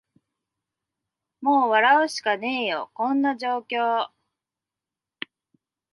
[1.41, 4.09] もう笑うしかねーよ、こんな状況